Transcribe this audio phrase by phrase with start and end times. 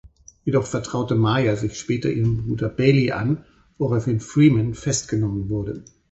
[0.45, 3.45] Jedoch vertraute Maya sich später ihrem Bruder Bailey an,
[3.77, 5.85] woraufhin Freeman festgenommen wurde.